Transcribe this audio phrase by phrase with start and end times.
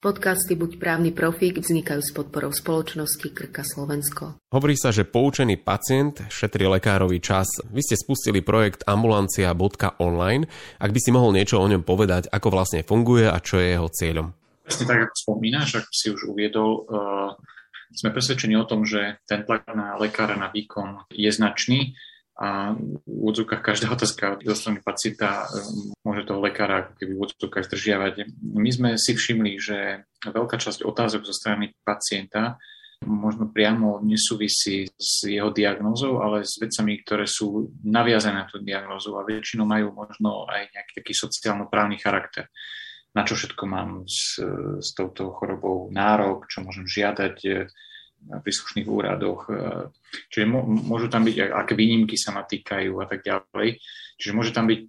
[0.00, 4.40] Podcasty Buď právny profík vznikajú s podporou spoločnosti Krka Slovensko.
[4.48, 7.44] Hovorí sa, že poučený pacient šetrí lekárový čas.
[7.68, 10.48] Vy ste spustili projekt ambulancia.online.
[10.80, 13.92] Ak by si mohol niečo o ňom povedať, ako vlastne funguje a čo je jeho
[13.92, 14.32] cieľom.
[14.64, 17.36] Presne tak, ako spomínaš, ako si už uviedol, uh,
[17.92, 21.92] sme presvedčení o tom, že ten tlak na lekára na výkon je značný
[22.40, 27.18] a v úvodzovkách každá otázka zo strany pacienta um, môže toho lekára ako keby v
[27.20, 28.12] úvodzovkách zdržiavať.
[28.40, 32.56] My sme si všimli, že veľká časť otázok zo strany pacienta
[33.04, 39.16] možno priamo nesúvisí s jeho diagnózou, ale s vecami, ktoré sú naviazané na tú diagnózu
[39.16, 42.52] a väčšinou majú možno aj nejaký taký sociálno-právny charakter.
[43.16, 44.36] Na čo všetko mám s,
[44.80, 47.36] s touto chorobou nárok, čo môžem žiadať,
[48.26, 49.48] na príslušných úradoch.
[49.48, 49.88] E,
[50.28, 53.80] čiže môžu tam byť, aké výnimky sa ma týkajú a tak ďalej.
[54.20, 54.80] Čiže môže tam byť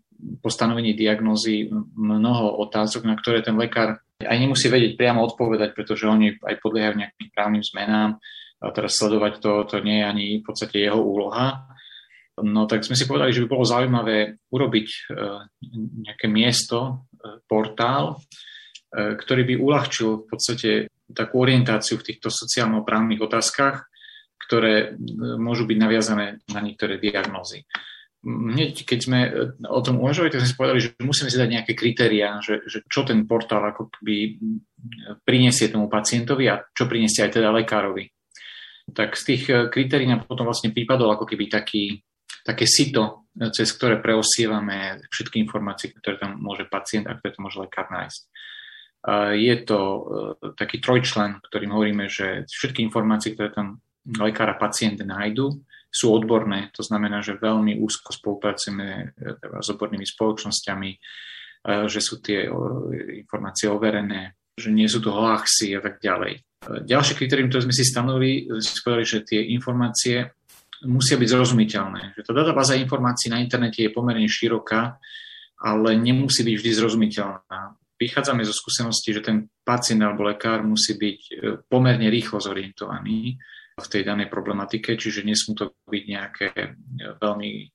[0.44, 6.06] po stanovení diagnózy mnoho otázok, na ktoré ten lekár aj nemusí vedieť priamo odpovedať, pretože
[6.06, 8.22] oni aj podliehajú nejakým právnym zmenám.
[8.62, 11.66] A teraz sledovať to, to nie je ani v podstate jeho úloha.
[12.38, 15.00] No tak sme si povedali, že by bolo zaujímavé urobiť e,
[16.06, 16.78] nejaké miesto,
[17.18, 18.22] e, portál,
[18.92, 20.72] ktorý by uľahčil v podstate
[21.14, 23.88] takú orientáciu v týchto sociálno-právnych otázkach,
[24.48, 24.98] ktoré
[25.40, 27.64] môžu byť naviazané na niektoré diagnózy.
[28.22, 29.20] Hneď, keď sme
[29.66, 32.86] o tom uvažovali, tak sme si povedali, že musíme si dať nejaké kritériá, že, že
[32.86, 34.38] čo ten portál ako by
[35.26, 38.06] prinesie tomu pacientovi a čo prinesie aj teda lekárovi.
[38.94, 41.98] Tak z tých kritérií nám potom vlastne prípadol ako keby taký,
[42.46, 47.58] také sito, cez ktoré preosievame všetky informácie, ktoré tam môže pacient a ktoré tam môže
[47.58, 48.22] lekár nájsť.
[49.34, 50.02] Je to e,
[50.54, 55.58] taký trojčlen, ktorým hovoríme, že všetky informácie, ktoré tam lekár a pacient nájdu,
[55.90, 56.70] sú odborné.
[56.78, 59.06] To znamená, že veľmi úzko spolupracujeme e,
[59.42, 60.98] teda s odbornými spoločnosťami, e,
[61.90, 62.46] že sú tie
[63.26, 66.38] informácie overené, že nie sú to hoaxy a tak ďalej.
[66.62, 70.30] Ďalšie kritérium, ktoré sme si stanovili, si povedali, že tie informácie
[70.86, 72.14] musia byť zrozumiteľné.
[72.14, 75.02] Že tá databáza informácií na internete je pomerne široká,
[75.58, 81.20] ale nemusí byť vždy zrozumiteľná vychádzame zo skúsenosti, že ten pacient alebo lekár musí byť
[81.30, 81.34] e,
[81.70, 83.38] pomerne rýchlo zorientovaný
[83.78, 86.70] v tej danej problematike, čiže nesmú to byť nejaké e,
[87.22, 87.66] veľmi e,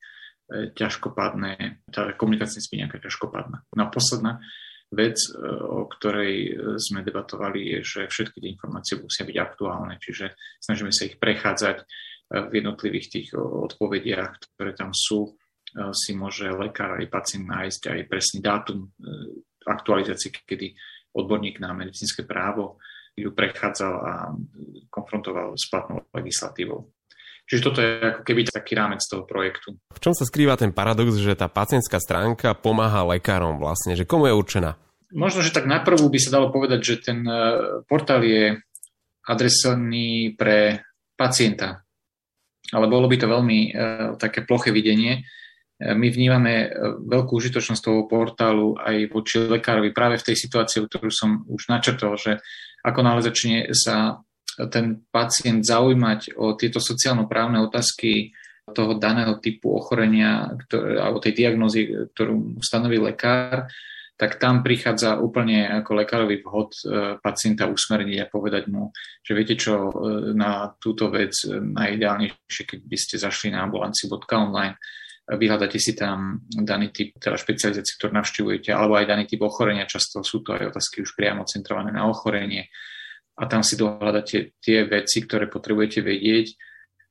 [0.74, 3.70] ťažkopádne, tá komunikácia nesmí nejaká ťažkopádna.
[3.78, 4.42] No a posledná
[4.90, 5.18] vec,
[5.66, 11.10] o ktorej sme debatovali, je, že všetky tie informácie musia byť aktuálne, čiže snažíme sa
[11.10, 11.82] ich prechádzať
[12.30, 15.34] v jednotlivých tých odpovediach, ktoré tam sú,
[15.90, 18.94] si môže lekár aj pacient nájsť aj presný dátum
[19.66, 20.72] aktualizácii, kedy
[21.12, 22.78] odborník na medicínske právo
[23.16, 24.12] ju prechádzal a
[24.92, 26.92] konfrontoval s platnou legislatívou.
[27.46, 29.78] Čiže toto je ako keby taký rámec toho projektu.
[29.94, 33.94] V čom sa skrýva ten paradox, že tá pacientská stránka pomáha lekárom vlastne?
[33.94, 34.70] Že komu je určená?
[35.14, 37.38] Možno, že tak najprv by sa dalo povedať, že ten e,
[37.86, 38.58] portál je
[39.26, 40.82] adresovaný pre
[41.14, 41.86] pacienta.
[42.74, 45.22] Ale bolo by to veľmi uh, také ploché videnie,
[45.76, 46.68] my vnímame e,
[47.04, 52.16] veľkú užitočnosť toho portálu aj voči lekárovi práve v tej situácii, ktorú som už načrtol,
[52.16, 52.40] že
[52.80, 54.24] ako náhle začne sa
[54.72, 58.32] ten pacient zaujímať o tieto sociálno-právne otázky
[58.72, 63.68] toho daného typu ochorenia ktoré, alebo tej diagnózy, ktorú stanoví lekár,
[64.16, 66.80] tak tam prichádza úplne ako lekárový vhod e,
[67.20, 68.88] pacienta usmerniť a povedať mu,
[69.20, 74.80] že viete čo, e, na túto vec najideálnejšie, keď by ste zašli na ambulancii.online,
[75.26, 79.90] vyhľadáte si tam daný typ teda špecializácie, ktorú navštevujete, alebo aj daný typ ochorenia.
[79.90, 82.70] Často sú to aj otázky už priamo centrované na ochorenie.
[83.36, 86.56] A tam si dohľadáte tie veci, ktoré potrebujete vedieť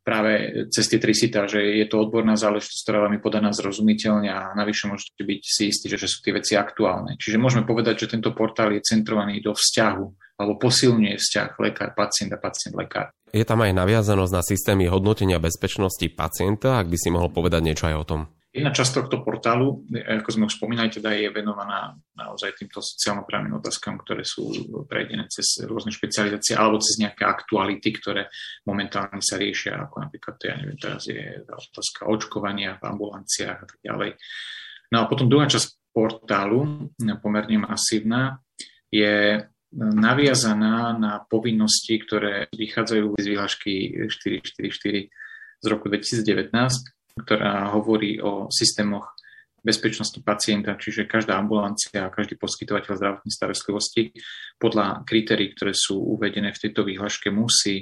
[0.05, 4.53] práve cez tie trisita, že je to odborná záležitosť, ktorá vám je podaná zrozumiteľne a
[4.53, 7.17] navyše môžete byť si istí, že sú tie veci aktuálne.
[7.17, 10.05] Čiže môžeme povedať, že tento portál je centrovaný do vzťahu
[10.37, 13.07] alebo posilňuje vzťah lekár-pacient a pacient-lekár.
[13.35, 17.91] Je tam aj naviazanosť na systémy hodnotenia bezpečnosti pacienta, ak by si mohol povedať niečo
[17.91, 18.21] aj o tom.
[18.55, 23.99] Jedna časť tohto portálu, ako sme už spomínali, teda je venovaná naozaj týmto sociálno-právnym otázkam,
[23.99, 24.55] ktoré sú
[24.87, 28.31] prejdené cez rôzne špecializácie alebo cez nejaké aktuality, ktoré
[28.63, 33.79] momentálne sa riešia, ako napríklad, ja neviem, teraz je otázka očkovania v ambulanciách a tak
[33.83, 34.15] ďalej.
[34.95, 36.87] No a potom druhá časť portálu,
[37.19, 38.39] pomerne masívna,
[38.87, 39.43] je
[39.75, 43.73] naviazaná na povinnosti, ktoré vychádzajú z výhľašky
[44.07, 45.11] 444
[45.59, 49.15] z roku 2019, ktorá hovorí o systémoch
[49.65, 54.13] bezpečnosti pacienta, čiže každá ambulancia a každý poskytovateľ zdravotnej starostlivosti
[54.61, 57.81] podľa kritérií, ktoré sú uvedené v tejto výhľaške, musí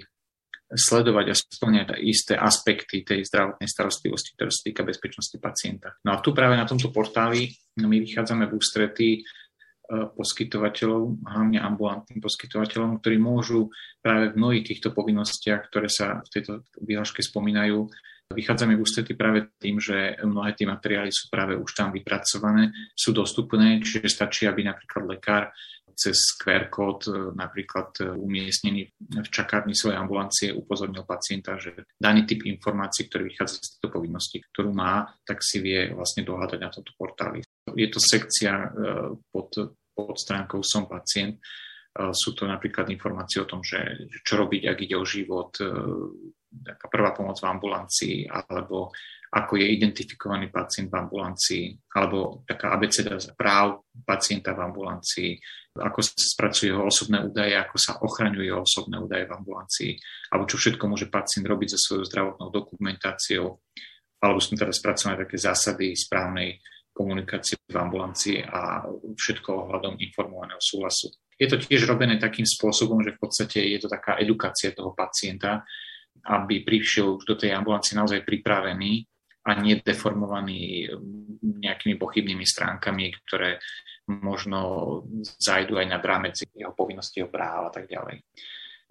[0.74, 6.00] sledovať a splňať isté aspekty tej zdravotnej starostlivosti, ktoré sa týka bezpečnosti pacienta.
[6.08, 9.10] No a tu práve na tomto portáli my vychádzame v ústretí
[9.90, 13.68] poskytovateľov, hlavne ambulantným poskytovateľom, ktorí môžu
[14.00, 17.88] práve v mnohých týchto povinnostiach, ktoré sa v tejto výhľaške spomínajú,
[18.34, 23.14] Vychádzame v ústretí práve tým, že mnohé tie materiály sú práve už tam vypracované, sú
[23.14, 25.44] dostupné, čiže stačí, aby napríklad lekár
[25.94, 27.06] cez QR kód
[27.38, 33.78] napríklad umiestnený v čakárni svojej ambulancie upozornil pacienta, že daný typ informácií, ktorý vychádza z
[33.78, 37.46] tejto povinnosti, ktorú má, tak si vie vlastne dohľadať na tomto portáli.
[37.76, 38.68] Je to sekcia e,
[39.30, 39.50] pod,
[39.94, 41.38] pod stránkou Som pacient.
[41.38, 41.40] E,
[42.14, 45.70] sú to napríklad informácie o tom, že čo robiť, ak ide o život, e,
[46.62, 48.94] taká prvá pomoc v ambulancii, alebo
[49.34, 51.66] ako je identifikovaný pacient v ambulancii,
[51.98, 55.32] alebo taká abeceda práv pacienta v ambulancii,
[55.74, 59.92] ako sa spracuje jeho osobné údaje, ako sa ochraňujú jeho osobné údaje v ambulancii,
[60.30, 63.58] alebo čo všetko môže pacient robiť so svojou zdravotnou dokumentáciou,
[64.22, 66.62] alebo sme teraz spracovali také zásady správnej
[66.94, 68.86] komunikácie v ambulancii a
[69.18, 71.10] všetko ohľadom informovaného súhlasu.
[71.36, 75.66] Je to tiež robené takým spôsobom, že v podstate je to taká edukácia toho pacienta,
[76.30, 79.04] aby prišiel už do tej ambulancie naozaj pripravený
[79.44, 80.88] a nedeformovaný
[81.44, 83.60] nejakými pochybnými stránkami, ktoré
[84.08, 84.60] možno
[85.20, 88.24] zajdu aj na rámec jeho povinností, jeho práv a tak ďalej.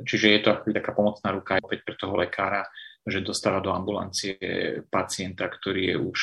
[0.02, 2.66] Čiže je to taká pomocná ruka opäť pre toho lekára,
[3.02, 4.38] že dostáva do ambulancie
[4.86, 6.20] pacienta, ktorý je už,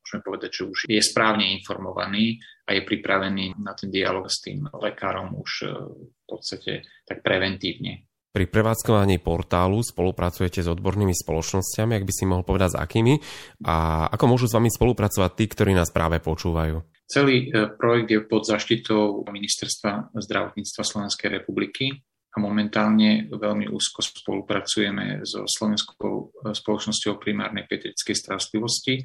[0.00, 4.70] môžeme povedať, že už je správne informovaný a je pripravený na ten dialog s tým
[4.70, 8.06] lekárom už v podstate tak preventívne.
[8.30, 13.18] Pri prevádzkovaní portálu spolupracujete s odbornými spoločnosťami, ak by si mohol povedať s akými
[13.66, 16.78] a ako môžu s vami spolupracovať tí, ktorí nás práve počúvajú?
[17.10, 25.26] Celý e, projekt je pod zaštitou Ministerstva zdravotníctva Slovenskej republiky a momentálne veľmi úzko spolupracujeme
[25.26, 29.02] so Slovenskou e, spoločnosťou primárnej pediatrickej starostlivosti,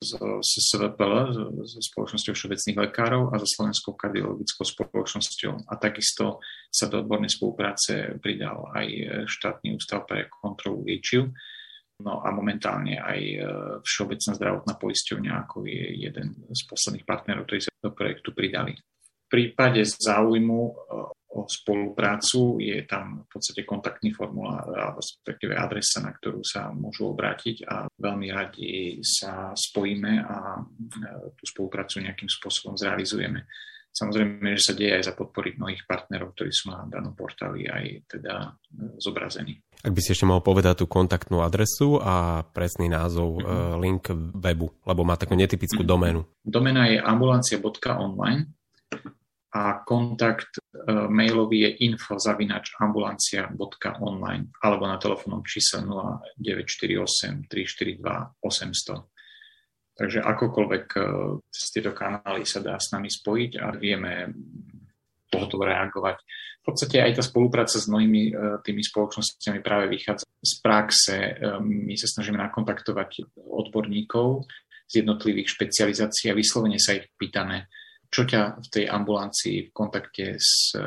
[0.00, 1.28] so SSVPL,
[1.68, 5.68] so spoločnosťou všeobecných lekárov a so Slovenskou kardiologickou spoločnosťou.
[5.68, 6.40] A takisto
[6.72, 8.88] sa do odbornej spolupráce pridal aj
[9.28, 11.28] štátny ústav pre kontrolu liečiv.
[12.00, 13.36] No a momentálne aj e,
[13.84, 18.72] Všeobecná zdravotná poisťovňa, ako je jeden z posledných partnerov, ktorí sa do projektu pridali.
[18.76, 20.60] V prípade záujmu
[21.30, 24.66] o spoluprácu, je tam v podstate kontaktný formulár,
[24.98, 30.62] respektíve adresa, na ktorú sa môžu obrátiť a veľmi radi sa spojíme a e,
[31.38, 33.46] tú spoluprácu nejakým spôsobom zrealizujeme.
[33.90, 38.10] Samozrejme, že sa deje aj za podpory mnohých partnerov, ktorí sú na danom portáli aj
[38.10, 39.62] teda e, zobrazení.
[39.86, 43.78] Ak by si ešte mohol povedať tú kontaktnú adresu a presný názov, mm-hmm.
[43.78, 44.04] link
[44.34, 45.94] webu, lebo má takú netypickú mm-hmm.
[45.94, 46.20] doménu.
[46.42, 48.50] Domena je ambulancia.online
[49.50, 50.60] a kontakt e,
[51.10, 57.98] mailový je info.ambulancia.online alebo na telefónnom čísle 0948 342
[58.38, 59.10] 800.
[59.98, 61.02] Takže akokoľvek e,
[61.50, 64.30] cez tieto kanály sa dá s nami spojiť a vieme
[65.26, 66.22] tohoto reagovať.
[66.60, 71.42] V podstate aj tá spolupráca s mnohými e, tými spoločnosťami práve vychádza z praxe.
[71.60, 74.46] My sa snažíme nakontaktovať odborníkov
[74.86, 77.66] z jednotlivých špecializácií a vyslovene sa ich pýtame,
[78.10, 80.82] čo ťa v tej ambulancii v kontakte s e,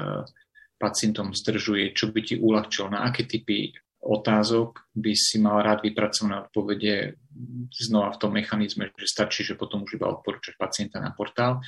[0.75, 3.71] pacientom zdržuje, čo by ti uľahčilo, na aké typy
[4.03, 7.15] otázok by si mal rád vypracované odpovede
[7.71, 11.63] znova v tom mechanizme, že stačí, že potom už iba odporúčať pacienta na portál.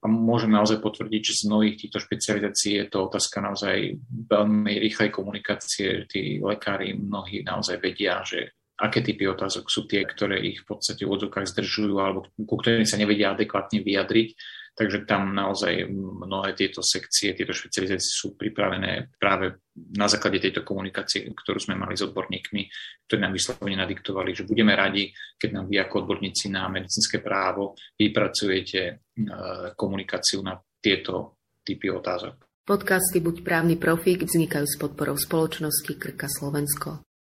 [0.00, 5.12] A môžem naozaj potvrdiť, že z mnohých týchto špecializácií je to otázka naozaj veľmi rýchlej
[5.12, 6.08] komunikácie.
[6.08, 11.04] Tí lekári mnohí naozaj vedia, že aké typy otázok sú tie, ktoré ich v podstate
[11.04, 14.28] v odzvukách zdržujú alebo ku ktorým sa nevedia adekvátne vyjadriť
[14.74, 19.60] Takže tam naozaj mnohé tieto sekcie, tieto špecializácie sú pripravené práve
[19.98, 22.62] na základe tejto komunikácie, ktorú sme mali s odborníkmi,
[23.04, 27.76] ktorí nám vyslovene nadiktovali, že budeme radi, keď nám vy ako odborníci na medicínske právo
[27.98, 28.92] vypracujete e,
[29.74, 32.64] komunikáciu na tieto typy otázok.
[32.64, 37.02] Podcasty Buď právny profík vznikajú s podporou spoločnosti Krka Slovensko.